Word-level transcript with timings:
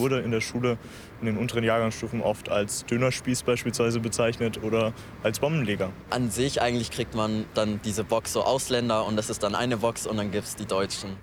wurde 0.00 0.20
in 0.20 0.32
der 0.32 0.40
Schule 0.40 0.78
in 1.20 1.26
den 1.26 1.36
unteren 1.36 1.62
Jahrgangsstufen 1.62 2.20
oft 2.20 2.48
als 2.48 2.84
Dönerspieß 2.86 3.44
beispielsweise 3.44 4.00
bezeichnet 4.00 4.62
oder 4.62 4.92
als 5.22 5.38
Bombenleger. 5.38 5.90
An 6.10 6.30
sich 6.30 6.60
eigentlich 6.60 6.90
kriegt 6.90 7.14
man 7.14 7.44
dann 7.54 7.80
diese 7.84 8.02
Box 8.02 8.32
so 8.32 8.42
Ausländer 8.42 9.06
und 9.06 9.16
das 9.16 9.30
ist 9.30 9.42
dann 9.42 9.54
eine 9.54 9.76
Box 9.76 10.06
und 10.06 10.16
dann 10.16 10.32
gibt 10.32 10.46
es 10.46 10.56
die 10.56 10.66
Deutschen. 10.66 11.16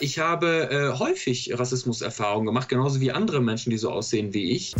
Ich 0.00 0.18
habe 0.18 0.68
äh, 0.70 0.98
häufig 0.98 1.58
Rassismuserfahrungen 1.58 2.46
gemacht, 2.46 2.68
genauso 2.68 3.00
wie 3.00 3.10
andere 3.12 3.40
Menschen, 3.40 3.70
die 3.70 3.78
so 3.78 3.90
aussehen 3.90 4.34
wie 4.34 4.52
ich. 4.52 4.74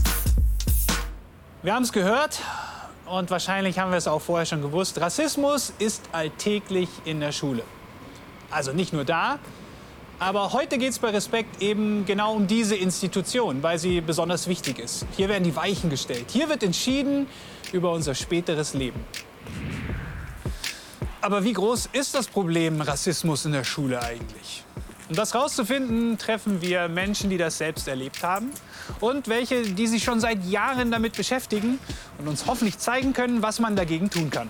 Wir 1.63 1.75
haben 1.75 1.83
es 1.83 1.93
gehört 1.93 2.41
und 3.07 3.31
wahrscheinlich 3.31 3.79
haben 3.79 3.91
wir 3.91 3.99
es 3.99 4.09
auch 4.09 4.21
vorher 4.21 4.47
schon 4.47 4.63
gewusst. 4.63 5.01
Rassismus 5.01 5.73
ist 5.79 6.03
alltäglich 6.13 6.89
in 7.05 7.21
der 7.21 7.33
Schule. 7.33 7.63
Also 8.51 8.73
nicht 8.73 8.93
nur 8.93 9.05
da, 9.05 9.39
aber 10.19 10.53
heute 10.53 10.79
geht 10.79 10.91
es 10.91 10.99
bei 10.99 11.11
Respekt 11.11 11.63
eben 11.63 12.07
genau 12.07 12.35
um 12.35 12.47
diese 12.47 12.75
Institution, 12.75 13.63
weil 13.63 13.79
sie 13.79 14.01
besonders 14.01 14.49
wichtig 14.49 14.79
ist. 14.79 15.07
Hier 15.17 15.29
werden 15.29 15.45
die 15.45 15.55
Weichen 15.55 15.91
gestellt. 15.91 16.27
Hier 16.31 16.49
wird 16.49 16.63
entschieden 16.63 17.27
über 17.73 17.93
unser 17.93 18.15
späteres 18.15 18.75
Leben. 18.75 19.01
Aber 21.21 21.45
wie 21.45 21.53
groß 21.53 21.91
ist 21.93 22.15
das 22.15 22.29
Problem 22.29 22.81
Rassismus 22.81 23.45
in 23.45 23.53
der 23.53 23.65
Schule 23.65 24.01
eigentlich? 24.03 24.65
Um 25.09 25.17
das 25.17 25.35
herauszufinden, 25.35 26.19
treffen 26.19 26.61
wir 26.63 26.89
Menschen, 26.89 27.31
die 27.31 27.37
das 27.37 27.59
selbst 27.59 27.87
erlebt 27.87 28.23
haben 28.23 28.51
und 29.01 29.29
welche, 29.29 29.63
die 29.63 29.87
sich 29.87 30.03
schon 30.03 30.19
seit 30.19 30.45
Jahren 30.45 30.91
damit 30.91 31.17
beschäftigen 31.17 31.79
und 32.19 32.27
uns 32.27 32.47
hoffentlich 32.47 32.79
zeigen 32.79 33.13
können, 33.13 33.43
was 33.43 33.61
man 33.61 33.77
dagegen 33.77 34.11
tun 34.11 34.31
kann. 34.31 34.49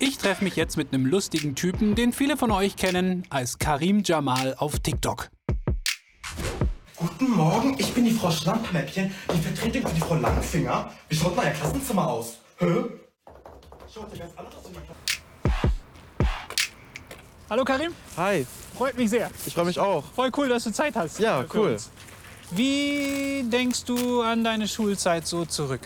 Ich 0.00 0.16
treffe 0.16 0.44
mich 0.44 0.54
jetzt 0.54 0.76
mit 0.76 0.92
einem 0.92 1.06
lustigen 1.06 1.56
Typen, 1.56 1.96
den 1.96 2.12
viele 2.12 2.36
von 2.36 2.52
euch 2.52 2.76
kennen 2.76 3.24
als 3.30 3.58
Karim 3.58 4.02
Jamal 4.04 4.54
auf 4.56 4.78
TikTok. 4.78 5.28
Guten 6.94 7.30
Morgen, 7.30 7.74
ich 7.78 7.92
bin 7.92 8.04
die 8.04 8.12
Frau 8.12 8.30
Schlammpläppchen, 8.30 9.12
die 9.34 9.40
Vertretung 9.40 9.88
für 9.88 9.94
die 9.96 10.00
Frau 10.00 10.14
Langfinger. 10.14 10.92
Wie 11.08 11.16
schaut 11.16 11.34
mein 11.36 11.52
Klassenzimmer 11.52 12.06
aus? 12.06 12.38
Hä? 12.58 12.66
Schaut 13.92 14.12
ja 14.12 14.18
ganz 14.18 14.32
anders 14.36 14.54
aus 14.54 14.64
Hallo 17.50 17.64
Karim. 17.64 17.92
Hi. 18.16 18.46
Freut 18.76 18.96
mich 18.96 19.10
sehr. 19.10 19.30
Ich 19.46 19.54
freue 19.54 19.64
mich 19.64 19.80
auch. 19.80 20.04
Voll 20.14 20.30
cool, 20.36 20.48
dass 20.48 20.62
du 20.62 20.70
Zeit 20.70 20.94
hast. 20.94 21.18
Ja, 21.18 21.44
cool. 21.54 21.72
Uns. 21.72 21.90
Wie 22.52 23.42
denkst 23.50 23.84
du 23.84 24.22
an 24.22 24.44
deine 24.44 24.68
Schulzeit 24.68 25.26
so 25.26 25.44
zurück? 25.44 25.80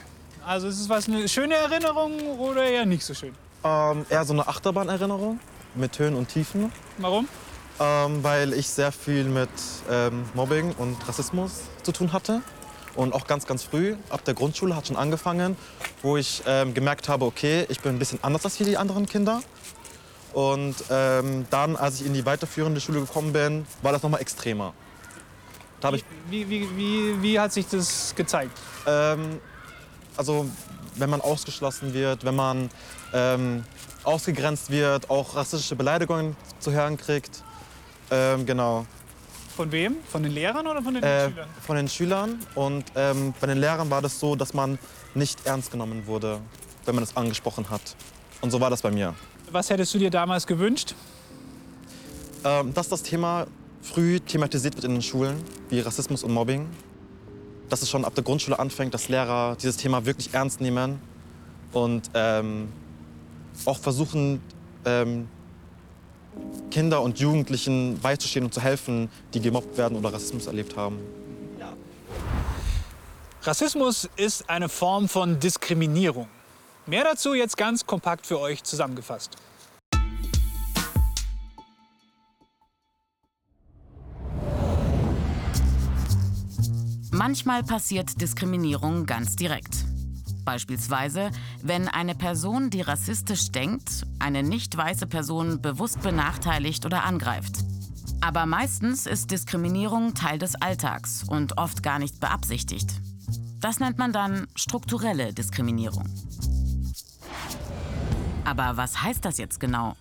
Also 0.45 0.69
ist 0.69 0.81
es 0.81 0.89
was 0.91 1.09
eine 1.09 1.27
schöne 1.29 1.55
Erinnerung 1.55 2.21
oder 2.39 2.65
eher 2.65 2.85
nicht 2.85 3.05
so 3.05 3.15
schön? 3.15 3.33
Ähm, 3.65 4.07
eher 4.09 4.25
so 4.25 4.33
eine 4.33 4.49
Achterbahnerinnerung 4.49 5.39
mit 5.75 5.99
Höhen 5.99 6.15
und 6.17 6.29
Tiefen. 6.29 6.73
Warum? 6.99 7.29
Ähm, 7.81 8.23
weil 8.23 8.53
ich 8.53 8.69
sehr 8.69 8.93
viel 8.93 9.25
mit 9.25 9.49
ähm, 9.91 10.25
Mobbing 10.35 10.73
und 10.79 10.97
Rassismus 11.09 11.63
zu 11.83 11.93
tun 11.93 12.13
hatte. 12.13 12.43
Und 12.95 13.15
auch 13.15 13.27
ganz, 13.27 13.47
ganz 13.47 13.63
früh, 13.63 13.97
ab 14.11 14.25
der 14.25 14.35
Grundschule 14.35 14.77
hat 14.77 14.87
schon 14.87 14.97
angefangen, 14.97 15.57
wo 16.03 16.17
ich 16.17 16.43
ähm, 16.47 16.75
gemerkt 16.75 17.09
habe, 17.09 17.25
okay, 17.25 17.65
ich 17.71 17.81
bin 17.81 17.95
ein 17.95 17.99
bisschen 17.99 18.19
anders 18.23 18.45
als 18.45 18.57
die 18.57 18.77
anderen 18.77 19.07
Kinder. 19.07 19.43
Und 20.35 20.77
ähm, 20.91 21.47
dann, 21.51 21.77
als 21.77 22.01
ich 22.01 22.07
in 22.07 22.15
die 22.15 22.27
weiterführende 22.27 22.81
Schule 22.81 23.01
gekommen 23.01 23.33
bin, 23.33 23.67
war 23.83 23.93
das 23.93 24.03
noch 24.03 24.11
mal 24.11 24.19
extremer. 24.19 24.75
Da 25.81 25.93
wie, 25.93 26.03
wie, 26.31 26.49
wie, 26.49 26.77
wie, 26.77 27.23
wie 27.23 27.41
hat 27.41 27.53
sich 27.53 27.67
das 27.67 28.15
gezeigt? 28.15 28.57
Ähm, 28.87 29.41
also 30.17 30.47
wenn 30.97 31.11
man 31.11 31.21
ausgeschlossen 31.21 31.95
wird, 31.95 32.25
wenn 32.25 32.37
man 32.37 32.71
ähm, 33.13 33.65
ausgegrenzt 34.05 34.71
wird, 34.71 35.11
auch 35.11 35.37
rassistische 35.37 35.77
Beleidigungen 35.77 36.37
zu 36.59 36.73
hören 36.73 36.97
kriegt. 36.97 37.43
Ähm, 38.11 38.47
genau. 38.47 38.87
Von 39.57 39.71
wem? 39.71 39.97
Von 40.11 40.23
den 40.23 40.33
Lehrern 40.33 40.67
oder 40.67 40.83
von 40.83 40.95
den 40.95 41.03
äh, 41.03 41.29
Schülern? 41.29 41.49
Von 41.61 41.77
den 41.77 41.89
Schülern. 41.89 42.39
Und 42.55 42.85
ähm, 42.95 43.35
bei 43.41 43.47
den 43.47 43.59
Lehrern 43.59 43.91
war 43.91 44.03
das 44.03 44.19
so, 44.19 44.35
dass 44.35 44.55
man 44.55 44.79
nicht 45.15 45.47
ernst 45.47 45.71
genommen 45.71 46.07
wurde, 46.07 46.41
wenn 46.85 46.95
man 46.95 47.05
es 47.05 47.17
angesprochen 47.17 47.69
hat. 47.71 47.97
Und 48.41 48.51
so 48.51 48.61
war 48.61 48.71
das 48.71 48.83
bei 48.83 48.91
mir. 48.91 49.15
Was 49.51 49.71
hättest 49.71 49.93
du 49.95 49.99
dir 49.99 50.11
damals 50.11 50.47
gewünscht? 50.47 50.95
Ähm, 52.45 52.73
dass 52.75 52.89
das 52.89 53.03
Thema 53.03 53.47
früh 53.83 54.21
thematisiert 54.21 54.75
wird 54.75 54.85
in 54.85 54.93
den 54.93 55.03
Schulen, 55.03 55.43
wie 55.69 55.81
Rassismus 55.81 56.25
und 56.25 56.33
Mobbing 56.33 56.69
dass 57.73 57.81
es 57.81 57.89
schon 57.89 58.05
ab 58.05 58.15
der 58.15 58.23
Grundschule 58.23 58.59
anfängt, 58.59 58.93
dass 58.93 59.09
Lehrer 59.09 59.57
dieses 59.57 59.79
Thema 59.79 60.05
wirklich 60.05 60.35
ernst 60.35 60.61
nehmen 60.61 61.01
und 61.73 62.11
ähm, 62.13 62.71
auch 63.65 63.79
versuchen, 63.79 64.43
ähm, 64.85 65.27
Kinder 66.71 67.01
und 67.01 67.19
Jugendlichen 67.19 67.99
beizustehen 67.99 68.45
und 68.45 68.53
zu 68.53 68.61
helfen, 68.61 69.09
die 69.33 69.41
gemobbt 69.41 69.79
werden 69.79 69.97
oder 69.97 70.13
Rassismus 70.13 70.47
erlebt 70.47 70.77
haben. 70.77 70.99
Rassismus 73.43 74.07
ist 74.17 74.51
eine 74.51 74.69
Form 74.69 75.09
von 75.09 75.41
Diskriminierung. 75.41 76.29
Mehr 76.85 77.05
dazu 77.05 77.33
jetzt 77.33 77.57
ganz 77.57 77.87
kompakt 77.87 78.27
für 78.27 78.39
euch 78.39 78.63
zusammengefasst. 78.63 79.31
Manchmal 87.25 87.63
passiert 87.63 88.21
Diskriminierung 88.21 89.07
ganz 89.07 89.37
direkt. 89.37 89.85
Beispielsweise, 90.45 91.31
wenn 91.63 91.87
eine 91.87 92.17
Person, 92.17 92.69
die 92.69 92.81
rassistisch 92.81 93.53
denkt, 93.53 94.05
eine 94.19 94.43
nicht 94.43 94.77
weiße 94.77 95.07
Person 95.07 95.63
bewusst 95.63 96.03
benachteiligt 96.03 96.85
oder 96.85 97.05
angreift. 97.05 97.59
Aber 98.21 98.45
meistens 98.45 99.07
ist 99.07 99.31
Diskriminierung 99.31 100.15
Teil 100.15 100.41
des 100.41 100.57
Alltags 100.57 101.23
und 101.23 101.59
oft 101.59 101.85
gar 101.85 102.01
nicht 102.01 102.19
beabsichtigt. 102.19 102.91
Das 103.61 103.79
nennt 103.79 103.99
man 103.99 104.13
dann 104.13 104.49
strukturelle 104.57 105.33
Diskriminierung. 105.33 106.13
Aber 108.45 108.77
was 108.77 109.01
heißt 109.01 109.25
das 109.25 109.39
jetzt 109.39 109.61
genau? 109.61 109.95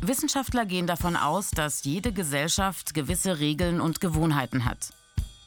Wissenschaftler 0.00 0.64
gehen 0.64 0.86
davon 0.86 1.16
aus, 1.16 1.50
dass 1.50 1.82
jede 1.82 2.12
Gesellschaft 2.12 2.94
gewisse 2.94 3.40
Regeln 3.40 3.80
und 3.80 4.00
Gewohnheiten 4.00 4.64
hat. 4.64 4.92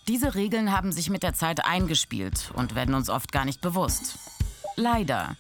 Diese 0.10 0.34
Regeln 0.34 0.72
haben 0.72 0.92
sich 0.92 1.12
mit 1.12 1.22
der 1.22 1.36
Zeit 1.36 1.64
eingespielt 1.64 2.52
und 2.56 2.74
werden 2.74 2.96
uns 2.96 3.12
oft 3.12 3.32
gar 3.32 3.46
nicht 3.46 3.62
bewusst. 3.62 4.18
Leider, 4.76 5.36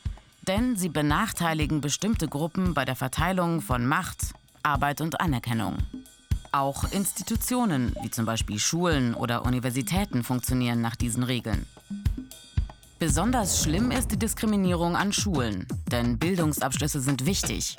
denn 0.47 0.75
sie 0.75 0.89
benachteiligen 0.89 1.81
bestimmte 1.81 2.27
Gruppen 2.27 2.75
bei 2.75 2.85
der 2.85 2.95
Verteilung 2.95 3.61
von 3.61 3.87
Macht, 3.87 4.35
Arbeit 4.61 5.01
und 5.01 5.21
Anerkennung. 5.21 5.79
Auch 6.51 6.83
Institutionen, 6.91 7.95
wie 8.03 8.11
zum 8.11 8.27
Beispiel 8.27 8.59
Schulen 8.59 9.15
oder 9.15 9.43
Universitäten, 9.43 10.23
funktionieren 10.23 10.81
nach 10.81 10.95
diesen 10.95 11.23
Regeln. 11.23 11.65
Besonders 12.99 13.63
schlimm 13.63 13.89
ist 13.89 14.11
die 14.11 14.19
Diskriminierung 14.19 14.95
an 14.95 15.11
Schulen, 15.11 15.65
denn 15.91 16.19
Bildungsabschlüsse 16.19 17.01
sind 17.01 17.25
wichtig. 17.25 17.75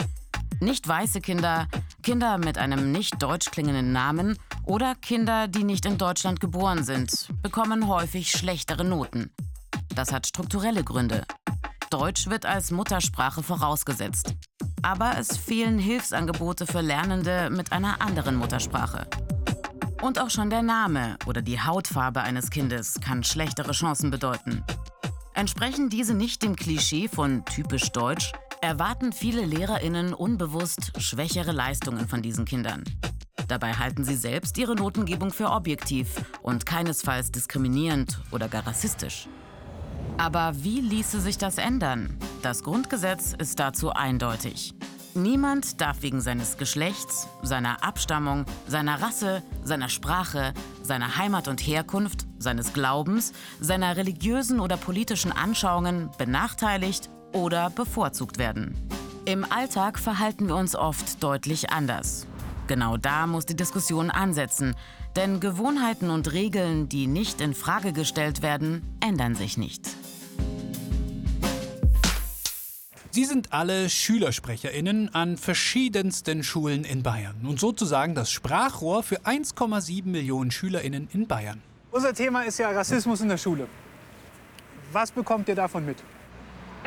Nicht 0.58 0.88
weiße 0.88 1.20
Kinder, 1.20 1.68
Kinder 2.10 2.38
mit 2.38 2.58
einem 2.58 2.90
nicht 2.90 3.22
deutsch 3.22 3.52
klingenden 3.52 3.92
Namen 3.92 4.36
oder 4.64 4.96
Kinder, 4.96 5.46
die 5.46 5.62
nicht 5.62 5.86
in 5.86 5.96
Deutschland 5.96 6.40
geboren 6.40 6.82
sind, 6.82 7.28
bekommen 7.40 7.86
häufig 7.86 8.32
schlechtere 8.32 8.82
Noten. 8.82 9.30
Das 9.94 10.10
hat 10.10 10.26
strukturelle 10.26 10.82
Gründe. 10.82 11.22
Deutsch 11.88 12.26
wird 12.26 12.46
als 12.46 12.72
Muttersprache 12.72 13.44
vorausgesetzt. 13.44 14.34
Aber 14.82 15.18
es 15.20 15.36
fehlen 15.36 15.78
Hilfsangebote 15.78 16.66
für 16.66 16.80
Lernende 16.80 17.48
mit 17.48 17.70
einer 17.70 18.02
anderen 18.02 18.34
Muttersprache. 18.34 19.06
Und 20.02 20.18
auch 20.18 20.30
schon 20.30 20.50
der 20.50 20.62
Name 20.62 21.16
oder 21.26 21.42
die 21.42 21.60
Hautfarbe 21.60 22.22
eines 22.22 22.50
Kindes 22.50 22.94
kann 23.00 23.22
schlechtere 23.22 23.70
Chancen 23.70 24.10
bedeuten. 24.10 24.64
Entsprechen 25.34 25.90
diese 25.90 26.14
nicht 26.14 26.42
dem 26.42 26.56
Klischee 26.56 27.06
von 27.06 27.44
typisch 27.44 27.92
deutsch, 27.92 28.32
erwarten 28.60 29.12
viele 29.12 29.44
Lehrerinnen 29.44 30.12
unbewusst 30.12 30.92
schwächere 30.98 31.52
Leistungen 31.52 32.08
von 32.08 32.22
diesen 32.22 32.44
Kindern. 32.44 32.84
Dabei 33.48 33.72
halten 33.72 34.04
sie 34.04 34.14
selbst 34.14 34.58
ihre 34.58 34.76
Notengebung 34.76 35.30
für 35.32 35.50
objektiv 35.50 36.22
und 36.42 36.66
keinesfalls 36.66 37.32
diskriminierend 37.32 38.20
oder 38.30 38.48
gar 38.48 38.66
rassistisch. 38.66 39.28
Aber 40.18 40.52
wie 40.62 40.80
ließe 40.80 41.20
sich 41.20 41.38
das 41.38 41.58
ändern? 41.58 42.18
Das 42.42 42.62
Grundgesetz 42.62 43.34
ist 43.36 43.58
dazu 43.58 43.90
eindeutig. 43.90 44.74
Niemand 45.14 45.80
darf 45.80 46.02
wegen 46.02 46.20
seines 46.20 46.56
Geschlechts, 46.56 47.26
seiner 47.42 47.82
Abstammung, 47.82 48.44
seiner 48.68 49.02
Rasse, 49.02 49.42
seiner 49.64 49.88
Sprache, 49.88 50.54
seiner 50.82 51.16
Heimat 51.16 51.48
und 51.48 51.60
Herkunft, 51.60 52.26
seines 52.38 52.72
Glaubens, 52.72 53.32
seiner 53.58 53.96
religiösen 53.96 54.60
oder 54.60 54.76
politischen 54.76 55.32
Anschauungen 55.32 56.10
benachteiligt 56.16 57.10
oder 57.32 57.70
bevorzugt 57.70 58.38
werden. 58.38 58.76
Im 59.24 59.44
Alltag 59.50 59.98
verhalten 59.98 60.48
wir 60.48 60.56
uns 60.56 60.74
oft 60.74 61.22
deutlich 61.22 61.70
anders. 61.70 62.26
Genau 62.66 62.96
da 62.96 63.26
muss 63.26 63.46
die 63.46 63.56
Diskussion 63.56 64.10
ansetzen, 64.10 64.76
denn 65.16 65.40
Gewohnheiten 65.40 66.10
und 66.10 66.32
Regeln, 66.32 66.88
die 66.88 67.06
nicht 67.06 67.40
in 67.40 67.54
Frage 67.54 67.92
gestellt 67.92 68.42
werden, 68.42 68.82
ändern 69.00 69.34
sich 69.34 69.58
nicht. 69.58 69.88
Sie 73.12 73.24
sind 73.24 73.52
alle 73.52 73.90
SchülersprecherInnen 73.90 75.12
an 75.12 75.36
verschiedensten 75.36 76.44
Schulen 76.44 76.84
in 76.84 77.02
Bayern 77.02 77.44
und 77.44 77.58
sozusagen 77.58 78.14
das 78.14 78.30
Sprachrohr 78.30 79.02
für 79.02 79.22
1,7 79.22 80.06
Millionen 80.06 80.52
SchülerInnen 80.52 81.08
in 81.12 81.26
Bayern. 81.26 81.60
Unser 81.90 82.14
Thema 82.14 82.42
ist 82.42 82.60
ja 82.60 82.70
Rassismus 82.70 83.20
in 83.20 83.28
der 83.28 83.36
Schule. 83.36 83.66
Was 84.92 85.10
bekommt 85.10 85.48
ihr 85.48 85.56
davon 85.56 85.84
mit? 85.84 85.96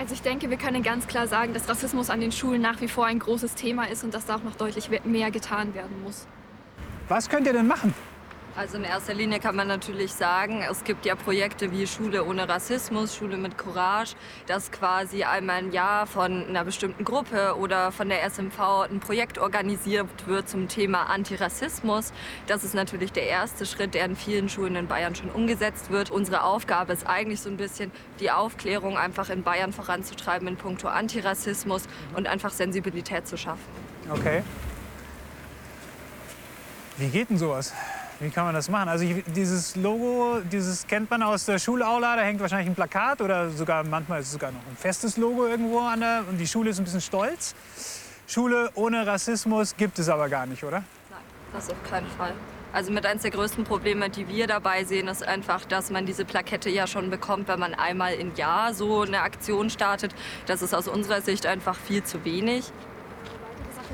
Also 0.04 0.16
ich 0.16 0.22
denke, 0.22 0.50
wir 0.50 0.58
können 0.58 0.84
ganz 0.84 1.08
klar 1.08 1.28
sagen, 1.28 1.54
dass 1.54 1.70
Rassismus 1.70 2.10
an 2.10 2.20
den 2.20 2.34
Schulen 2.34 2.62
nach 2.62 2.82
wie 2.82 2.90
vor 2.90 3.06
ein 3.06 3.20
großes 3.20 3.56
Thema 3.56 3.86
ist 3.86 4.04
und 4.04 4.14
dass 4.14 4.26
da 4.26 4.36
auch 4.36 4.44
noch 4.44 4.56
deutlich 4.56 4.90
mehr 5.06 5.32
getan 5.32 5.74
werden 5.74 6.04
muss. 6.04 6.28
Was 7.08 7.30
könnt 7.30 7.48
ihr 7.48 7.54
denn 7.54 7.68
machen? 7.68 7.94
Also 8.56 8.78
in 8.78 8.84
erster 8.84 9.16
Linie 9.16 9.40
kann 9.40 9.56
man 9.56 9.68
natürlich 9.68 10.14
sagen, 10.14 10.64
es 10.70 10.84
gibt 10.84 11.08
ja 11.08 11.16
Projekte 11.16 11.72
wie 11.72 11.88
Schule 11.88 12.24
ohne 12.24 12.48
Rassismus, 12.48 13.16
Schule 13.16 13.36
mit 13.36 13.58
Courage, 13.58 14.14
dass 14.46 14.72
quasi 14.72 15.24
einmal 15.24 15.64
im 15.64 15.72
Jahr 15.72 16.06
von 16.06 16.46
einer 16.46 16.64
bestimmten 16.64 17.04
Gruppe 17.04 17.56
oder 17.58 17.92
von 17.92 18.10
der 18.10 18.24
SMV 18.30 18.60
ein 18.92 19.00
Projekt 19.00 19.40
organisiert 19.40 20.08
wird 20.28 20.48
zum 20.48 20.68
Thema 20.68 21.10
Antirassismus. 21.10 22.14
Das 22.46 22.64
ist 22.64 22.76
natürlich 22.76 23.12
der 23.12 23.24
erste 23.24 23.66
Schritt, 23.66 23.96
der 23.96 24.06
in 24.06 24.16
vielen 24.16 24.50
Schulen 24.50 24.76
in 24.76 24.86
Bayern 24.86 25.16
schon 25.16 25.32
umgesetzt 25.32 25.90
wird. 25.90 26.12
Unsere 26.12 26.44
Aufgabe 26.44 26.94
ist 26.94 27.08
eigentlich 27.08 27.42
so 27.42 27.50
ein 27.50 27.58
bisschen 27.58 27.92
die 28.20 28.30
Aufklärung 28.30 29.00
einfach 29.00 29.32
in 29.32 29.42
Bayern 29.42 29.74
voranzutreiben 29.74 30.48
in 30.48 30.58
puncto 30.58 30.90
Antirassismus 30.90 31.86
und 32.16 32.28
einfach 32.28 32.52
Sensibilität 32.52 33.28
zu 33.28 33.36
schaffen. 33.36 33.66
Okay. 34.12 34.44
Wie 36.98 37.08
geht 37.08 37.32
denn 37.32 37.40
sowas? 37.40 37.74
Wie 38.24 38.30
kann 38.30 38.46
man 38.46 38.56
das 38.56 38.70
machen? 38.70 38.88
Also 38.88 39.04
ich, 39.04 39.22
dieses 39.36 39.76
Logo, 39.76 40.40
dieses 40.50 40.88
kennt 40.88 41.12
man 41.12 41.22
aus 41.24 41.44
der 41.44 41.60
Schulaula, 41.60 42.16
da 42.16 42.22
hängt 42.22 42.40
wahrscheinlich 42.40 42.70
ein 42.70 42.76
Plakat 42.76 43.22
oder 43.22 43.50
sogar 43.50 43.84
manchmal 43.84 44.22
ist 44.22 44.28
es 44.28 44.32
sogar 44.34 44.52
noch 44.52 44.62
ein 44.62 44.78
festes 44.78 45.18
Logo 45.18 45.46
irgendwo 45.46 45.80
an 45.80 46.00
der 46.00 46.24
und 46.30 46.38
die 46.38 46.48
Schule 46.48 46.70
ist 46.70 46.80
ein 46.80 46.86
bisschen 46.86 47.02
stolz. 47.02 47.54
Schule 48.26 48.70
ohne 48.76 49.06
Rassismus 49.06 49.76
gibt 49.76 50.00
es 50.00 50.08
aber 50.08 50.30
gar 50.30 50.46
nicht, 50.46 50.64
oder? 50.64 50.84
Nein, 51.10 51.20
das 51.52 51.70
auf 51.70 51.84
keinen 51.84 52.08
Fall. 52.08 52.34
Also 52.72 52.94
mit 52.94 53.06
eines 53.06 53.24
der 53.24 53.32
größten 53.32 53.66
Probleme, 53.66 54.10
die 54.10 54.30
wir 54.30 54.48
dabei 54.48 54.86
sehen, 54.86 55.10
ist 55.10 55.28
einfach, 55.28 55.66
dass 55.66 55.92
man 55.92 56.06
diese 56.06 56.24
Plakette 56.24 56.70
ja 56.70 56.88
schon 56.88 57.10
bekommt, 57.10 57.50
wenn 57.50 57.60
man 57.60 57.74
einmal 57.74 58.14
im 58.14 58.34
Jahr 58.36 58.74
so 58.74 59.02
eine 59.02 59.20
Aktion 59.20 59.70
startet. 59.70 60.16
Das 60.46 60.62
ist 60.62 60.74
aus 60.74 60.88
unserer 60.88 61.20
Sicht 61.20 61.46
einfach 61.46 61.76
viel 61.76 62.04
zu 62.04 62.24
wenig 62.24 62.72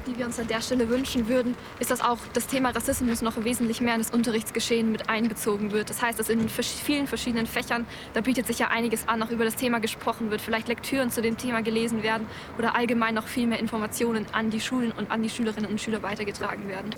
die 0.10 0.18
wir 0.18 0.26
uns 0.26 0.40
an 0.40 0.48
der 0.48 0.62
Stelle 0.62 0.90
wünschen 0.90 1.28
würden, 1.28 1.56
ist, 1.80 1.92
dass 1.92 2.02
auch 2.02 2.18
das 2.34 2.48
Thema 2.48 2.72
Rassismus 2.72 3.22
noch 3.22 3.44
wesentlich 3.44 3.82
mehr 3.82 3.94
in 3.94 4.02
das 4.02 4.12
Unterrichtsgeschehen 4.12 4.92
mit 4.92 5.10
einbezogen 5.10 5.72
wird. 5.72 5.90
Das 5.90 6.02
heißt, 6.02 6.20
dass 6.20 6.30
in 6.30 6.50
vielen 6.50 7.08
verschiedenen 7.08 7.48
Fächern, 7.48 7.86
da 8.14 8.22
bietet 8.22 8.48
sich 8.48 8.60
ja 8.60 8.68
einiges 8.68 9.08
an, 9.08 9.22
auch 9.24 9.30
über 9.30 9.46
das 9.46 9.56
Thema 9.56 9.80
gesprochen 9.80 10.32
wird, 10.32 10.42
vielleicht 10.42 10.68
Lektüren 10.68 11.12
zu 11.12 11.22
dem 11.22 11.38
Thema 11.38 11.62
gelesen 11.62 12.04
werden 12.04 12.28
oder 12.58 12.76
allgemein 12.76 13.16
noch 13.16 13.28
viel 13.28 13.48
mehr 13.48 13.60
Informationen 13.60 14.26
an 14.32 14.50
die 14.50 14.60
Schulen 14.60 14.92
und 14.92 15.12
an 15.12 15.22
die 15.22 15.30
Schülerinnen 15.30 15.70
und 15.70 15.80
Schüler 15.80 16.02
weitergetragen 16.04 16.68
werden. 16.68 16.96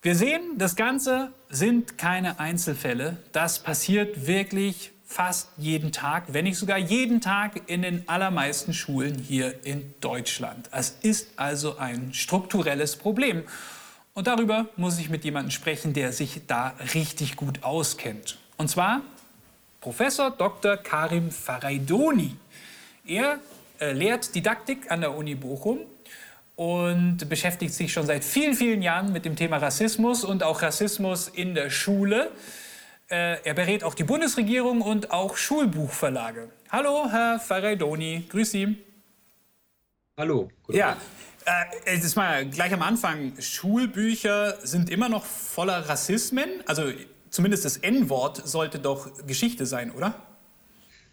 Wir 0.00 0.14
sehen, 0.14 0.58
das 0.58 0.76
Ganze 0.76 1.32
sind 1.48 1.98
keine 1.98 2.38
Einzelfälle. 2.38 3.16
Das 3.32 3.62
passiert 3.62 4.28
wirklich 4.28 4.92
fast 5.08 5.48
jeden 5.56 5.90
Tag, 5.90 6.24
wenn 6.28 6.44
nicht 6.44 6.58
sogar 6.58 6.76
jeden 6.76 7.22
Tag 7.22 7.62
in 7.66 7.80
den 7.80 8.06
allermeisten 8.08 8.74
Schulen 8.74 9.18
hier 9.18 9.64
in 9.64 9.94
Deutschland. 10.00 10.68
Es 10.70 10.98
ist 11.00 11.30
also 11.36 11.78
ein 11.78 12.12
strukturelles 12.12 12.94
Problem. 12.96 13.42
Und 14.12 14.26
darüber 14.26 14.66
muss 14.76 14.98
ich 14.98 15.08
mit 15.08 15.24
jemandem 15.24 15.50
sprechen, 15.50 15.94
der 15.94 16.12
sich 16.12 16.42
da 16.46 16.74
richtig 16.92 17.36
gut 17.36 17.64
auskennt. 17.64 18.36
Und 18.58 18.68
zwar 18.68 19.00
Professor 19.80 20.30
Dr. 20.30 20.76
Karim 20.76 21.30
Faraidoni. 21.30 22.36
Er 23.06 23.38
äh, 23.80 23.92
lehrt 23.92 24.34
Didaktik 24.34 24.90
an 24.90 25.00
der 25.00 25.16
Uni 25.16 25.34
Bochum 25.34 25.78
und 26.54 27.28
beschäftigt 27.30 27.72
sich 27.72 27.92
schon 27.92 28.04
seit 28.04 28.24
vielen, 28.24 28.54
vielen 28.54 28.82
Jahren 28.82 29.12
mit 29.12 29.24
dem 29.24 29.36
Thema 29.36 29.56
Rassismus 29.56 30.22
und 30.22 30.42
auch 30.42 30.60
Rassismus 30.60 31.28
in 31.28 31.54
der 31.54 31.70
Schule. 31.70 32.30
Äh, 33.10 33.42
er 33.42 33.54
berät 33.54 33.84
auch 33.84 33.94
die 33.94 34.04
Bundesregierung 34.04 34.82
und 34.82 35.10
auch 35.10 35.38
Schulbuchverlage. 35.38 36.50
Hallo, 36.70 37.08
Herr 37.10 37.40
Ferraidoni, 37.40 38.26
grüß 38.28 38.50
Sie. 38.50 38.76
Hallo. 40.18 40.50
Ja, 40.68 40.98
äh, 41.86 41.96
ist 41.96 42.16
mal 42.16 42.46
gleich 42.46 42.72
am 42.74 42.82
Anfang. 42.82 43.32
Schulbücher 43.40 44.58
sind 44.62 44.90
immer 44.90 45.08
noch 45.08 45.24
voller 45.24 45.88
Rassismen. 45.88 46.50
Also 46.66 46.92
zumindest 47.30 47.64
das 47.64 47.78
N-Wort 47.78 48.46
sollte 48.46 48.78
doch 48.78 49.10
Geschichte 49.26 49.64
sein, 49.64 49.90
oder? 49.90 50.27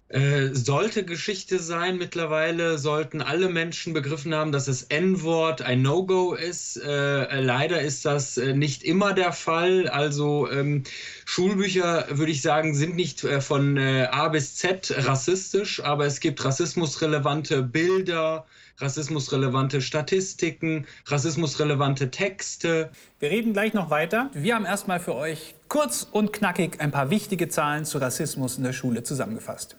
Äh, 0.08 0.54
sollte 0.54 1.04
Geschichte 1.04 1.58
sein. 1.58 1.98
Mittlerweile 1.98 2.78
sollten 2.78 3.22
alle 3.22 3.50
Menschen 3.50 3.94
begriffen 3.94 4.36
haben, 4.36 4.52
dass 4.52 4.66
das 4.66 4.84
N-Wort 4.84 5.64
ein 5.64 5.82
No-Go 5.82 6.36
ist. 6.36 6.78
Äh, 6.78 7.42
leider 7.42 7.82
ist 7.82 8.06
das 8.06 8.38
äh, 8.38 8.54
nicht 8.54 8.84
immer 8.84 9.14
der 9.14 9.34
Fall. 9.34 9.90
Also 9.90 10.48
ähm, 10.52 10.84
Schulbücher, 11.26 12.06
würde 12.12 12.32
ich 12.32 12.44
sagen, 12.44 12.76
sind 12.76 12.96
nicht 12.96 13.24
äh, 13.24 13.42
von 13.42 13.78
äh, 13.78 14.08
A 14.12 14.28
bis 14.28 14.56
Z 14.58 14.94
rassistisch, 14.96 15.84
aber 15.84 16.06
es 16.06 16.20
gibt 16.20 16.46
rassismusrelevante 16.46 17.64
Bilder, 17.64 18.46
rassismusrelevante 18.78 19.82
Statistiken, 19.82 20.86
rassismusrelevante 21.08 22.12
Texte. 22.12 22.92
Wir 23.18 23.32
reden 23.32 23.54
gleich 23.54 23.74
noch 23.74 23.90
weiter. 23.90 24.30
Wir 24.34 24.54
haben 24.54 24.66
erstmal 24.66 25.00
für 25.00 25.16
euch 25.16 25.56
kurz 25.68 26.08
und 26.12 26.32
knackig 26.32 26.80
ein 26.80 26.92
paar 26.92 27.10
wichtige 27.10 27.50
Zahlen 27.50 27.86
zu 27.86 27.98
Rassismus 27.98 28.58
in 28.58 28.64
der 28.64 28.74
Schule 28.74 29.02
zusammengefasst. 29.02 29.78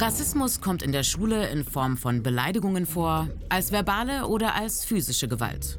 Rassismus 0.00 0.60
kommt 0.60 0.82
in 0.82 0.92
der 0.92 1.02
Schule 1.02 1.48
in 1.48 1.64
Form 1.64 1.96
von 1.96 2.22
Beleidigungen 2.22 2.84
vor, 2.84 3.28
als 3.48 3.72
verbale 3.72 4.26
oder 4.26 4.54
als 4.54 4.84
physische 4.84 5.26
Gewalt. 5.26 5.78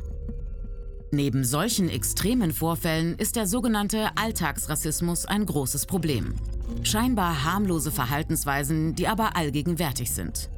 Neben 1.12 1.44
solchen 1.44 1.88
extremen 1.88 2.52
Vorfällen 2.52 3.16
ist 3.20 3.36
der 3.36 3.46
sogenannte 3.46 4.10
Alltagsrassismus 4.16 5.28
ein 5.28 5.46
großes 5.46 5.86
Problem. 5.86 6.34
Scheinbar 6.82 7.44
harmlose 7.44 7.92
Verhaltensweisen, 7.92 8.96
die 8.96 9.08
aber 9.08 9.36
allgegenwärtig 9.36 10.12
sind. 10.12 10.50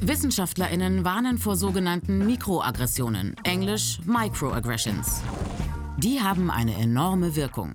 Wissenschaftlerinnen 0.00 1.04
warnen 1.04 1.36
vor 1.36 1.56
sogenannten 1.56 2.24
Mikroaggressionen, 2.24 3.36
englisch 3.44 4.00
Microaggressions. 4.06 5.20
Die 5.98 6.20
haben 6.20 6.48
eine 6.48 6.76
enorme 6.76 7.34
Wirkung. 7.34 7.72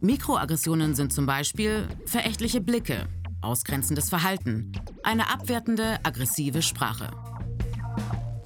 Mikroaggressionen 0.00 0.94
sind 0.94 1.14
zum 1.14 1.24
Beispiel 1.24 1.88
verächtliche 2.04 2.60
Blicke, 2.60 3.08
ausgrenzendes 3.40 4.10
Verhalten, 4.10 4.70
eine 5.02 5.30
abwertende, 5.32 5.98
aggressive 6.02 6.60
Sprache. 6.60 7.10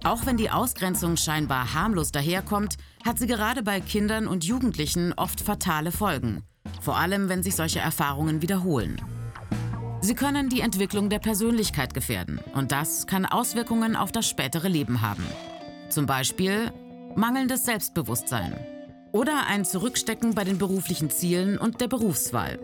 Auch 0.05 0.25
wenn 0.25 0.37
die 0.37 0.51
Ausgrenzung 0.51 1.17
scheinbar 1.17 1.75
harmlos 1.75 2.13
daherkommt, 2.13 2.77
hat 3.05 3.19
sie 3.19 3.27
gerade 3.27 3.65
bei 3.65 3.81
Kindern 3.81 4.29
und 4.29 4.45
Jugendlichen 4.45 5.13
oft 5.15 5.41
fatale 5.41 5.91
Folgen, 5.91 6.45
vor 6.81 6.97
allem 6.97 7.29
wenn 7.29 7.43
sich 7.43 7.57
solche 7.57 7.81
Erfahrungen 7.81 8.41
wiederholen. 8.41 9.03
Sie 10.01 10.15
können 10.15 10.49
die 10.49 10.61
Entwicklung 10.61 11.11
der 11.11 11.19
Persönlichkeit 11.19 11.93
gefährden 11.93 12.39
und 12.55 12.71
das 12.71 13.09
kann 13.09 13.27
Auswirkungen 13.27 13.97
auf 13.97 14.13
das 14.13 14.29
spätere 14.29 14.69
Leben 14.69 15.01
haben. 15.01 15.27
Zum 15.89 16.07
Beispiel 16.07 16.73
mangelndes 17.17 17.65
Selbstbewusstsein, 17.65 18.55
oder 19.19 19.49
ein 19.49 19.65
Zurückstecken 19.65 20.37
bei 20.37 20.45
den 20.45 20.59
beruflichen 20.59 21.11
Zielen 21.11 21.59
und 21.59 21.81
der 21.81 21.89
Berufswahl. 21.89 22.61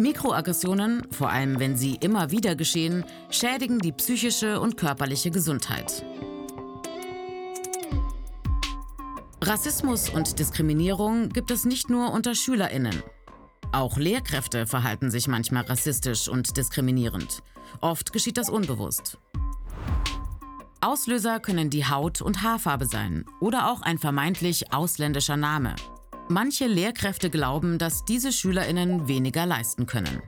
Mikroaggressionen, 0.00 1.06
vor 1.10 1.28
allem 1.28 1.60
wenn 1.60 1.76
sie 1.76 1.96
immer 2.00 2.30
wieder 2.30 2.56
geschehen, 2.56 3.04
schädigen 3.28 3.78
die 3.78 3.92
psychische 3.92 4.58
und 4.58 4.78
körperliche 4.78 5.30
Gesundheit. 5.30 6.02
Rassismus 9.42 10.08
und 10.08 10.38
Diskriminierung 10.38 11.28
gibt 11.28 11.50
es 11.50 11.66
nicht 11.66 11.90
nur 11.90 12.12
unter 12.12 12.34
Schülerinnen. 12.34 13.02
Auch 13.70 13.98
Lehrkräfte 13.98 14.66
verhalten 14.66 15.10
sich 15.10 15.28
manchmal 15.28 15.64
rassistisch 15.64 16.26
und 16.26 16.56
diskriminierend. 16.56 17.42
Oft 17.82 18.14
geschieht 18.14 18.38
das 18.38 18.48
unbewusst. 18.48 19.18
Auslöser 20.84 21.40
können 21.40 21.70
die 21.70 21.86
Haut- 21.86 22.20
und 22.20 22.42
Haarfarbe 22.42 22.84
sein 22.84 23.24
oder 23.40 23.70
auch 23.70 23.80
ein 23.80 23.96
vermeintlich 23.96 24.74
ausländischer 24.74 25.38
Name. 25.38 25.74
Manche 26.28 26.66
Lehrkräfte 26.66 27.30
glauben, 27.30 27.78
dass 27.78 28.04
diese 28.04 28.32
Schülerinnen 28.32 29.08
weniger 29.08 29.46
leisten 29.46 29.86
können. 29.86 30.20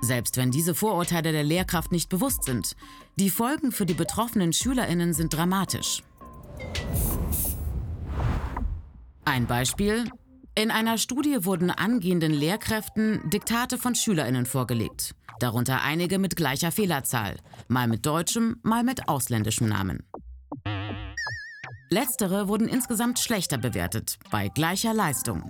Selbst 0.00 0.38
wenn 0.38 0.50
diese 0.50 0.74
Vorurteile 0.74 1.32
der 1.32 1.44
Lehrkraft 1.44 1.92
nicht 1.92 2.08
bewusst 2.08 2.44
sind, 2.44 2.74
die 3.16 3.28
Folgen 3.28 3.70
für 3.70 3.84
die 3.84 3.94
betroffenen 3.94 4.54
Schülerinnen 4.54 5.12
sind 5.12 5.34
dramatisch. 5.34 6.02
Ein 9.26 9.46
Beispiel. 9.46 10.04
In 10.58 10.70
einer 10.70 10.98
Studie 10.98 11.44
wurden 11.44 11.70
angehenden 11.70 12.32
Lehrkräften 12.32 13.20
Diktate 13.30 13.78
von 13.78 13.94
Schülerinnen 13.94 14.46
vorgelegt 14.46 15.14
darunter 15.38 15.82
einige 15.82 16.18
mit 16.18 16.36
gleicher 16.36 16.72
Fehlerzahl, 16.72 17.36
mal 17.68 17.88
mit 17.88 18.06
deutschem, 18.06 18.56
mal 18.62 18.82
mit 18.82 19.08
ausländischem 19.08 19.68
Namen. 19.68 20.02
Letztere 21.90 22.48
wurden 22.48 22.68
insgesamt 22.68 23.18
schlechter 23.18 23.58
bewertet, 23.58 24.18
bei 24.30 24.48
gleicher 24.48 24.92
Leistung. 24.92 25.44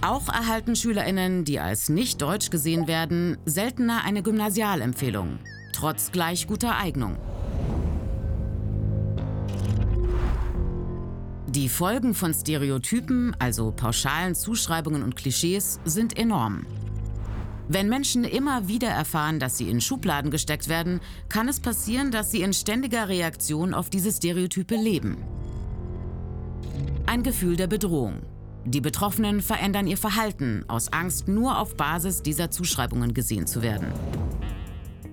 Auch 0.00 0.28
erhalten 0.28 0.74
Schülerinnen, 0.74 1.44
die 1.44 1.60
als 1.60 1.88
nicht 1.88 2.20
deutsch 2.20 2.50
gesehen 2.50 2.88
werden, 2.88 3.38
seltener 3.44 4.02
eine 4.04 4.24
Gymnasialempfehlung, 4.24 5.38
trotz 5.72 6.10
gleich 6.10 6.48
guter 6.48 6.76
Eignung. 6.76 7.16
Die 11.54 11.68
Folgen 11.68 12.14
von 12.14 12.32
Stereotypen, 12.32 13.36
also 13.38 13.72
pauschalen 13.72 14.34
Zuschreibungen 14.34 15.02
und 15.02 15.16
Klischees, 15.16 15.80
sind 15.84 16.16
enorm. 16.16 16.64
Wenn 17.68 17.90
Menschen 17.90 18.24
immer 18.24 18.68
wieder 18.68 18.88
erfahren, 18.88 19.38
dass 19.38 19.58
sie 19.58 19.68
in 19.68 19.82
Schubladen 19.82 20.30
gesteckt 20.30 20.70
werden, 20.70 21.00
kann 21.28 21.48
es 21.48 21.60
passieren, 21.60 22.10
dass 22.10 22.30
sie 22.30 22.40
in 22.40 22.54
ständiger 22.54 23.10
Reaktion 23.10 23.74
auf 23.74 23.90
diese 23.90 24.10
Stereotype 24.10 24.76
leben. 24.76 25.18
Ein 27.04 27.22
Gefühl 27.22 27.56
der 27.56 27.66
Bedrohung. 27.66 28.22
Die 28.64 28.80
Betroffenen 28.80 29.42
verändern 29.42 29.86
ihr 29.86 29.98
Verhalten 29.98 30.64
aus 30.68 30.90
Angst, 30.90 31.28
nur 31.28 31.58
auf 31.58 31.76
Basis 31.76 32.22
dieser 32.22 32.50
Zuschreibungen 32.50 33.12
gesehen 33.12 33.46
zu 33.46 33.60
werden. 33.60 33.88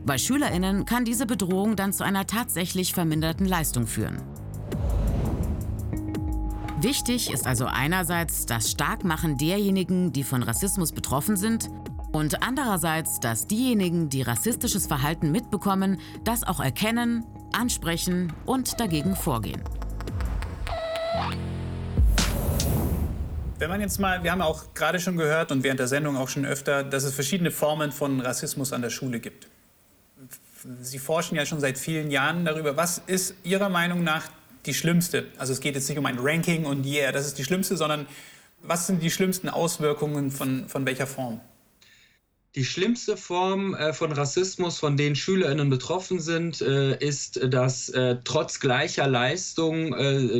Bei 0.05 0.17
Schülerinnen 0.17 0.85
kann 0.85 1.03
diese 1.03 1.25
Bedrohung 1.25 1.75
dann 1.75 1.91
zu 1.91 2.05
einer 2.05 2.27
tatsächlich 2.27 2.93
verminderten 2.93 3.45
Leistung 3.45 3.87
führen. 3.87 4.21
Wichtig 6.81 7.29
ist 7.29 7.45
also 7.45 7.65
einerseits 7.65 8.45
das 8.45 8.71
Starkmachen 8.71 9.37
derjenigen, 9.37 10.13
die 10.13 10.23
von 10.23 10.43
Rassismus 10.43 10.93
betroffen 10.93 11.35
sind, 11.35 11.69
und 12.13 12.41
andererseits, 12.41 13.19
dass 13.19 13.47
diejenigen, 13.47 14.07
die 14.09 14.21
rassistisches 14.21 14.87
Verhalten 14.87 15.29
mitbekommen, 15.29 15.99
das 16.23 16.43
auch 16.43 16.61
erkennen, 16.61 17.25
ansprechen 17.51 18.31
und 18.45 18.79
dagegen 18.79 19.17
vorgehen. 19.17 19.61
Wenn 23.57 23.69
man 23.69 23.81
jetzt 23.81 23.99
mal, 23.99 24.23
wir 24.23 24.31
haben 24.31 24.41
auch 24.41 24.73
gerade 24.73 25.01
schon 25.01 25.17
gehört 25.17 25.51
und 25.51 25.63
während 25.63 25.81
der 25.81 25.87
Sendung 25.87 26.15
auch 26.15 26.29
schon 26.29 26.45
öfter, 26.45 26.85
dass 26.85 27.03
es 27.03 27.13
verschiedene 27.13 27.51
Formen 27.51 27.91
von 27.91 28.21
Rassismus 28.21 28.71
an 28.71 28.81
der 28.81 28.89
Schule 28.89 29.19
gibt. 29.19 29.47
Sie 30.81 30.97
forschen 30.97 31.35
ja 31.35 31.45
schon 31.45 31.59
seit 31.59 31.77
vielen 31.77 32.09
Jahren 32.09 32.45
darüber. 32.45 32.77
Was 32.77 32.99
ist 33.05 33.35
Ihrer 33.43 33.67
Meinung 33.67 34.01
nach 34.01 34.23
die 34.65 34.73
schlimmste? 34.73 35.27
Also 35.37 35.53
es 35.53 35.61
geht 35.61 35.75
jetzt 35.75 35.89
nicht 35.89 35.97
um 35.97 36.05
ein 36.05 36.19
Ranking 36.19 36.65
und 36.65 36.85
yeah, 36.85 37.11
das 37.11 37.25
ist 37.25 37.37
die 37.37 37.43
schlimmste, 37.43 37.77
sondern 37.77 38.07
was 38.61 38.87
sind 38.87 39.01
die 39.01 39.11
schlimmsten 39.11 39.49
Auswirkungen 39.49 40.31
von, 40.31 40.67
von 40.67 40.85
welcher 40.85 41.07
Form? 41.07 41.39
Die 42.55 42.65
schlimmste 42.65 43.15
Form 43.15 43.75
äh, 43.75 43.93
von 43.93 44.11
Rassismus, 44.11 44.79
von 44.79 44.97
denen 44.97 45.15
SchülerInnen 45.15 45.69
betroffen 45.69 46.19
sind, 46.19 46.61
äh, 46.61 46.97
ist, 46.97 47.39
dass 47.53 47.89
äh, 47.89 48.17
trotz 48.23 48.59
gleicher 48.59 49.07
Leistung 49.07 49.93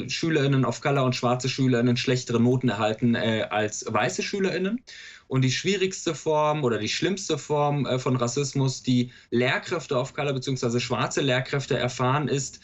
SchülerInnen 0.10 0.66
of 0.66 0.82
Color 0.82 1.04
und 1.04 1.16
schwarze 1.16 1.48
SchülerInnen 1.48 1.98
schlechtere 1.98 2.40
Noten 2.40 2.70
erhalten 2.70 3.16
als 3.16 3.86
weiße 3.88 4.24
SchülerInnen. 4.24 4.82
Und 5.28 5.44
die 5.44 5.52
schwierigste 5.52 6.16
Form 6.16 6.64
oder 6.64 6.80
die 6.80 6.90
schlimmste 6.90 7.38
Form 7.38 7.88
von 8.00 8.16
Rassismus, 8.16 8.82
die 8.82 9.12
Lehrkräfte 9.30 9.96
of 9.96 10.14
Color 10.16 10.34
bzw. 10.34 10.80
schwarze 10.80 11.22
Lehrkräfte 11.22 11.78
erfahren, 11.78 12.28
ist, 12.28 12.60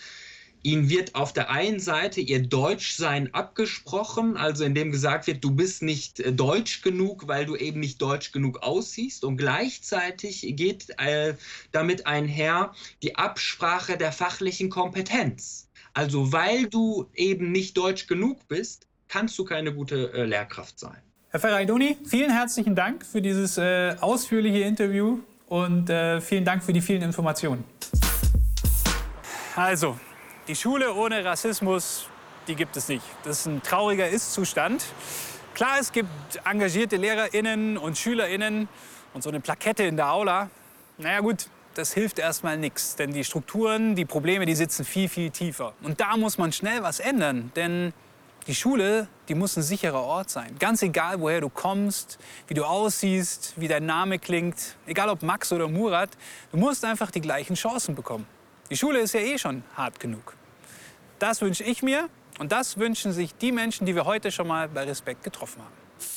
Ihnen 0.65 0.89
wird 0.89 1.13
auf 1.13 1.31
der 1.31 1.51
einen 1.51 1.79
Seite 1.79 2.21
Ihr 2.21 2.41
Deutschsein 2.41 3.31
abgesprochen, 3.33 4.35
also 4.35 4.63
indem 4.63 4.91
gesagt 4.91 5.27
wird, 5.27 5.43
du 5.43 5.51
bist 5.51 5.83
nicht 5.83 6.19
äh, 6.19 6.33
deutsch 6.33 6.81
genug, 6.81 7.27
weil 7.27 7.45
du 7.45 7.55
eben 7.55 7.79
nicht 7.79 8.01
deutsch 8.01 8.31
genug 8.31 8.63
aussiehst. 8.63 9.23
Und 9.23 9.37
gleichzeitig 9.37 10.43
geht 10.55 10.89
äh, 10.97 11.35
damit 11.71 12.07
einher 12.07 12.73
die 13.03 13.15
Absprache 13.15 13.95
der 13.95 14.11
fachlichen 14.11 14.71
Kompetenz. 14.71 15.69
Also 15.93 16.33
weil 16.33 16.65
du 16.65 17.05
eben 17.13 17.51
nicht 17.51 17.77
deutsch 17.77 18.07
genug 18.07 18.47
bist, 18.47 18.87
kannst 19.07 19.37
du 19.37 19.45
keine 19.45 19.71
gute 19.71 20.11
äh, 20.13 20.25
Lehrkraft 20.25 20.79
sein. 20.79 20.97
Herr 21.29 21.39
Ferraidoni, 21.39 21.97
vielen 22.05 22.31
herzlichen 22.31 22.75
Dank 22.75 23.05
für 23.05 23.21
dieses 23.21 23.59
äh, 23.59 23.95
ausführliche 24.01 24.59
Interview 24.59 25.19
und 25.47 25.91
äh, 25.91 26.19
vielen 26.21 26.43
Dank 26.43 26.63
für 26.63 26.73
die 26.73 26.81
vielen 26.81 27.03
Informationen. 27.03 27.63
Also, 29.55 29.97
die 30.47 30.55
Schule 30.55 30.93
ohne 30.93 31.25
Rassismus, 31.25 32.07
die 32.47 32.55
gibt 32.55 32.77
es 32.77 32.87
nicht. 32.87 33.03
Das 33.23 33.39
ist 33.39 33.45
ein 33.47 33.63
trauriger 33.63 34.07
Ist-Zustand. 34.07 34.85
Klar, 35.53 35.77
es 35.79 35.91
gibt 35.91 36.09
engagierte 36.43 36.97
LehrerInnen 36.97 37.77
und 37.77 37.97
SchülerInnen 37.97 38.67
und 39.13 39.23
so 39.23 39.29
eine 39.29 39.39
Plakette 39.39 39.83
in 39.83 39.95
der 39.95 40.11
Aula. 40.11 40.49
Naja 40.97 41.21
gut, 41.21 41.47
das 41.73 41.93
hilft 41.93 42.19
erstmal 42.19 42.57
nichts, 42.57 42.95
denn 42.95 43.11
die 43.11 43.23
Strukturen, 43.23 43.95
die 43.95 44.05
Probleme, 44.05 44.45
die 44.45 44.55
sitzen 44.55 44.85
viel, 44.85 45.09
viel 45.09 45.31
tiefer. 45.31 45.73
Und 45.81 45.99
da 45.99 46.15
muss 46.17 46.37
man 46.37 46.51
schnell 46.51 46.83
was 46.83 46.99
ändern, 46.99 47.51
denn 47.55 47.93
die 48.47 48.53
Schule, 48.53 49.07
die 49.27 49.33
muss 49.33 49.57
ein 49.57 49.63
sicherer 49.63 50.03
Ort 50.03 50.29
sein. 50.29 50.55
Ganz 50.59 50.83
egal, 50.83 51.19
woher 51.19 51.41
du 51.41 51.49
kommst, 51.49 52.19
wie 52.47 52.53
du 52.53 52.63
aussiehst, 52.63 53.53
wie 53.55 53.67
dein 53.67 53.87
Name 53.87 54.19
klingt, 54.19 54.75
egal 54.85 55.09
ob 55.09 55.23
Max 55.23 55.51
oder 55.51 55.67
Murat, 55.67 56.11
du 56.51 56.57
musst 56.57 56.85
einfach 56.85 57.09
die 57.09 57.21
gleichen 57.21 57.55
Chancen 57.55 57.95
bekommen. 57.95 58.27
Die 58.71 58.77
Schule 58.77 58.99
ist 58.99 59.13
ja 59.13 59.19
eh 59.19 59.37
schon 59.37 59.63
hart 59.75 59.99
genug. 59.99 60.33
Das 61.19 61.41
wünsche 61.41 61.63
ich 61.63 61.83
mir 61.83 62.09
und 62.39 62.51
das 62.51 62.79
wünschen 62.79 63.11
sich 63.11 63.35
die 63.35 63.51
Menschen, 63.51 63.85
die 63.85 63.93
wir 63.93 64.05
heute 64.05 64.31
schon 64.31 64.47
mal 64.47 64.67
bei 64.67 64.83
Respekt 64.83 65.23
getroffen 65.23 65.61
haben. 65.61 65.73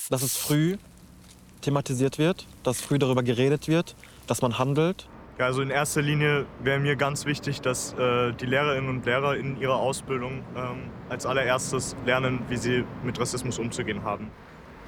Dass 0.09 0.23
es 0.23 0.35
früh 0.35 0.77
thematisiert 1.61 2.17
wird, 2.17 2.47
dass 2.63 2.81
früh 2.81 2.97
darüber 2.97 3.21
geredet 3.21 3.67
wird, 3.67 3.95
dass 4.25 4.41
man 4.41 4.57
handelt. 4.57 5.07
Ja, 5.37 5.45
also 5.45 5.61
in 5.61 5.69
erster 5.69 6.01
Linie 6.01 6.47
wäre 6.63 6.79
mir 6.79 6.95
ganz 6.95 7.25
wichtig, 7.25 7.61
dass 7.61 7.93
äh, 7.93 8.33
die 8.33 8.47
Lehrerinnen 8.47 8.89
und 8.89 9.05
Lehrer 9.05 9.37
in 9.37 9.61
ihrer 9.61 9.77
Ausbildung 9.77 10.43
ähm, 10.55 10.89
als 11.07 11.27
allererstes 11.27 11.95
lernen, 12.05 12.39
wie 12.49 12.57
sie 12.57 12.83
mit 13.03 13.19
Rassismus 13.19 13.59
umzugehen 13.59 14.03
haben. 14.03 14.31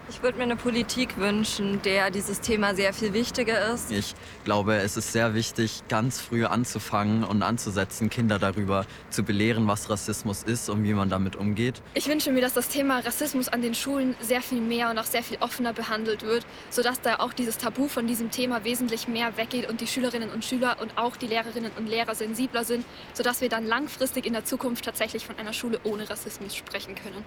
Ich 0.10 0.22
würde 0.22 0.38
mir 0.38 0.44
eine 0.44 0.56
Politik 0.56 1.18
wünschen, 1.18 1.82
der 1.84 2.12
dieses 2.12 2.42
Thema 2.42 2.76
sehr 2.76 2.94
viel 2.94 3.14
wichtiger 3.14 3.74
ist. 3.74 3.92
Ich 3.92 4.14
glaube, 4.44 4.76
es 4.76 4.98
ist 4.98 5.14
sehr 5.14 5.34
wichtig, 5.34 5.84
ganz 5.90 6.20
früh 6.20 6.46
anzufangen 6.46 7.24
und 7.24 7.44
anzusetzen, 7.44 8.10
Kinder 8.10 8.38
darüber 8.38 8.86
zu 9.10 9.24
belehren, 9.24 9.68
was 9.68 9.90
Rassismus 9.90 10.44
ist 10.44 10.70
und 10.70 10.84
wie 10.84 10.94
man 10.94 11.10
damit 11.10 11.36
umgeht. 11.36 11.82
Ich 11.94 12.08
wünsche 12.08 12.32
mir, 12.32 12.42
dass 12.42 12.54
das 12.54 12.68
Thema 12.68 13.00
Rassismus 13.00 13.48
an 13.48 13.62
den 13.62 13.74
Schulen 13.74 14.16
sehr 14.20 14.42
viel 14.42 14.60
mehr 14.60 14.90
und 14.90 14.98
auch 14.98 15.06
sehr 15.06 15.24
viel 15.24 15.38
offener 15.40 15.72
behandelt 15.72 16.24
wird, 16.24 16.46
sodass 16.70 17.00
da 17.00 17.20
auch 17.20 17.32
dieses 17.32 17.58
Tabu 17.58 17.88
von 17.88 18.08
diesem 18.08 18.32
Thema 18.32 18.64
wesentlich 18.64 19.08
mehr 19.08 19.38
weggeht 19.38 19.70
und 19.70 19.82
die 19.82 19.88
Schülerinnen 19.88 20.30
und 20.30 20.44
Schüler 20.44 20.78
und 20.82 20.98
auch 20.98 21.16
die 21.16 21.28
Lehrerinnen 21.28 21.72
und 21.78 21.88
Lehrer 21.88 22.16
sensibler 22.16 22.64
sind, 22.64 22.86
sodass 23.14 23.42
wir 23.42 23.50
dann 23.50 23.66
langfristig 23.66 24.26
in 24.26 24.34
der 24.34 24.46
Zukunft 24.46 24.86
tatsächlich 24.86 25.26
von 25.26 25.38
einer 25.38 25.54
Schule 25.54 25.80
ohne 25.84 26.10
Rassismus 26.10 26.56
sprechen 26.56 26.96
können. 26.96 27.24